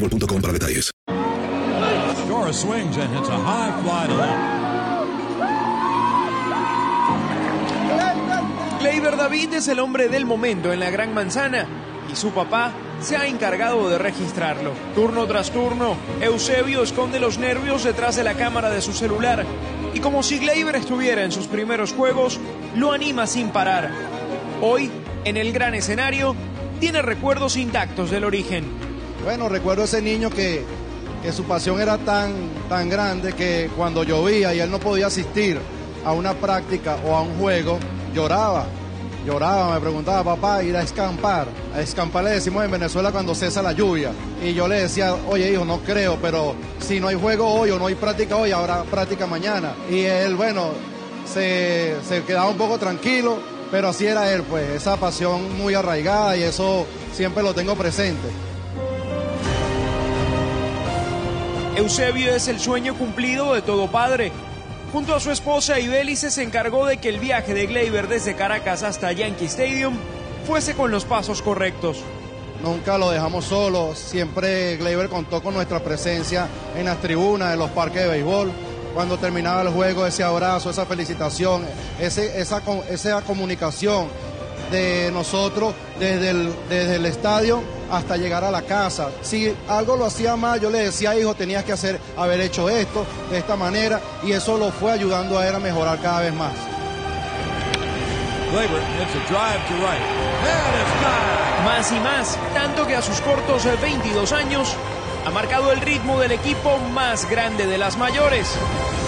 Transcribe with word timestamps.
boostmobile.com 0.00 0.40
para 0.40 0.52
detalles. 0.52 0.90
Dora 2.28 2.52
swings 2.52 2.96
and 2.96 3.16
hits 3.16 3.28
a 3.28 3.38
high 3.38 3.72
fly 3.82 4.06
to 4.06 4.14
left. 4.14 4.58
Gleyber 8.80 9.16
David 9.16 9.54
es 9.54 9.68
el 9.68 9.80
hombre 9.80 10.08
del 10.08 10.24
momento 10.24 10.72
en 10.72 10.80
la 10.80 10.90
Gran 10.90 11.12
Manzana 11.12 11.66
y 12.10 12.14
su 12.14 12.30
papá 12.30 12.72
se 13.00 13.16
ha 13.16 13.26
encargado 13.26 13.88
de 13.88 13.98
registrarlo. 13.98 14.72
Turno 14.94 15.26
tras 15.26 15.50
turno, 15.50 15.96
Eusebio 16.20 16.82
esconde 16.82 17.18
los 17.18 17.38
nervios 17.38 17.84
detrás 17.84 18.16
de 18.16 18.24
la 18.24 18.34
cámara 18.34 18.70
de 18.70 18.80
su 18.80 18.92
celular 18.92 19.44
y 19.94 20.00
como 20.00 20.22
si 20.22 20.38
Gleyber 20.38 20.76
estuviera 20.76 21.24
en 21.24 21.32
sus 21.32 21.48
primeros 21.48 21.92
juegos, 21.92 22.38
lo 22.76 22.92
anima 22.92 23.26
sin 23.26 23.50
parar. 23.50 23.90
Hoy, 24.62 24.90
en 25.24 25.36
el 25.36 25.52
gran 25.52 25.74
escenario, 25.74 26.36
tiene 26.78 27.02
recuerdos 27.02 27.56
intactos 27.56 28.10
del 28.10 28.24
origen. 28.24 28.87
Bueno, 29.24 29.48
recuerdo 29.48 29.84
ese 29.84 30.00
niño 30.00 30.30
que, 30.30 30.64
que 31.22 31.32
su 31.32 31.44
pasión 31.44 31.80
era 31.80 31.98
tan, 31.98 32.32
tan 32.68 32.88
grande 32.88 33.32
que 33.32 33.70
cuando 33.76 34.04
llovía 34.04 34.54
y 34.54 34.60
él 34.60 34.70
no 34.70 34.78
podía 34.78 35.08
asistir 35.08 35.58
a 36.04 36.12
una 36.12 36.34
práctica 36.34 36.96
o 37.04 37.14
a 37.14 37.22
un 37.22 37.38
juego, 37.38 37.78
lloraba. 38.14 38.66
Lloraba, 39.26 39.74
me 39.74 39.80
preguntaba, 39.80 40.36
papá, 40.36 40.62
ir 40.62 40.76
a 40.76 40.82
escampar. 40.82 41.48
A 41.74 41.80
escampar 41.80 42.24
le 42.24 42.30
decimos 42.30 42.64
en 42.64 42.70
Venezuela 42.70 43.12
cuando 43.12 43.34
cesa 43.34 43.60
la 43.60 43.72
lluvia. 43.72 44.12
Y 44.42 44.54
yo 44.54 44.68
le 44.68 44.82
decía, 44.82 45.14
oye 45.28 45.52
hijo, 45.52 45.64
no 45.64 45.80
creo, 45.80 46.16
pero 46.22 46.54
si 46.80 47.00
no 47.00 47.08
hay 47.08 47.16
juego 47.16 47.46
hoy 47.46 47.70
o 47.70 47.78
no 47.78 47.88
hay 47.88 47.96
práctica 47.96 48.36
hoy, 48.36 48.52
habrá 48.52 48.84
práctica 48.84 49.26
mañana. 49.26 49.74
Y 49.90 50.02
él, 50.02 50.36
bueno, 50.36 50.70
se, 51.30 51.96
se 52.08 52.22
quedaba 52.22 52.48
un 52.48 52.56
poco 52.56 52.78
tranquilo, 52.78 53.38
pero 53.70 53.88
así 53.88 54.06
era 54.06 54.32
él, 54.32 54.44
pues, 54.44 54.70
esa 54.70 54.96
pasión 54.96 55.58
muy 55.58 55.74
arraigada 55.74 56.36
y 56.36 56.44
eso 56.44 56.86
siempre 57.12 57.42
lo 57.42 57.52
tengo 57.52 57.74
presente. 57.74 58.28
Eusebio 61.78 62.34
es 62.34 62.48
el 62.48 62.58
sueño 62.58 62.98
cumplido 62.98 63.54
de 63.54 63.62
todo 63.62 63.86
padre. 63.88 64.32
Junto 64.92 65.14
a 65.14 65.20
su 65.20 65.30
esposa 65.30 65.78
Ibelice 65.78 66.32
se 66.32 66.42
encargó 66.42 66.84
de 66.86 66.96
que 66.96 67.08
el 67.08 67.20
viaje 67.20 67.54
de 67.54 67.66
Gleyber 67.66 68.08
desde 68.08 68.34
Caracas 68.34 68.82
hasta 68.82 69.12
Yankee 69.12 69.44
Stadium 69.44 69.94
fuese 70.44 70.74
con 70.74 70.90
los 70.90 71.04
pasos 71.04 71.40
correctos. 71.40 71.98
Nunca 72.64 72.98
lo 72.98 73.10
dejamos 73.12 73.44
solo, 73.44 73.94
siempre 73.94 74.76
Gleyber 74.76 75.08
contó 75.08 75.40
con 75.40 75.54
nuestra 75.54 75.78
presencia 75.78 76.48
en 76.76 76.86
las 76.86 77.00
tribunas, 77.00 77.52
en 77.52 77.60
los 77.60 77.70
parques 77.70 78.02
de 78.02 78.08
béisbol. 78.08 78.50
Cuando 78.92 79.16
terminaba 79.16 79.62
el 79.62 79.68
juego, 79.68 80.04
ese 80.04 80.24
abrazo, 80.24 80.70
esa 80.70 80.84
felicitación, 80.84 81.62
esa 82.00 83.20
comunicación 83.24 84.08
de 84.70 85.10
nosotros 85.12 85.74
desde 85.98 86.30
el, 86.30 86.54
desde 86.68 86.96
el 86.96 87.06
estadio 87.06 87.62
hasta 87.90 88.16
llegar 88.16 88.44
a 88.44 88.50
la 88.50 88.62
casa. 88.62 89.10
Si 89.22 89.54
algo 89.68 89.96
lo 89.96 90.06
hacía 90.06 90.36
mal, 90.36 90.60
yo 90.60 90.70
le 90.70 90.80
decía, 90.80 91.18
hijo, 91.18 91.34
tenías 91.34 91.64
que 91.64 91.72
hacer, 91.72 91.98
haber 92.16 92.40
hecho 92.40 92.68
esto 92.68 93.06
de 93.30 93.38
esta 93.38 93.56
manera, 93.56 94.00
y 94.22 94.32
eso 94.32 94.58
lo 94.58 94.70
fue 94.70 94.92
ayudando 94.92 95.38
a 95.38 95.48
él 95.48 95.54
a 95.54 95.58
mejorar 95.58 95.98
cada 96.00 96.20
vez 96.20 96.34
más. 96.34 96.52
Más 101.64 101.92
y 101.92 102.00
más, 102.00 102.38
tanto 102.54 102.86
que 102.86 102.96
a 102.96 103.02
sus 103.02 103.20
cortos 103.20 103.64
22 103.80 104.32
años 104.32 104.74
ha 105.26 105.30
marcado 105.30 105.72
el 105.72 105.80
ritmo 105.80 106.18
del 106.18 106.32
equipo 106.32 106.78
más 106.92 107.28
grande 107.28 107.66
de 107.66 107.76
las 107.76 107.98
mayores, 107.98 108.48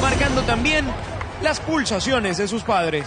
marcando 0.00 0.42
también 0.42 0.86
las 1.42 1.60
pulsaciones 1.60 2.38
de 2.38 2.48
sus 2.48 2.62
padres. 2.62 3.06